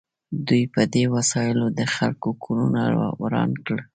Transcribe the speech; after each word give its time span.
دوی 0.47 0.63
په 0.73 0.81
دې 0.93 1.03
وسایلو 1.15 1.65
د 1.79 1.81
خلکو 1.95 2.29
کورونه 2.43 2.81
وران 3.21 3.51
کړل 3.65 3.81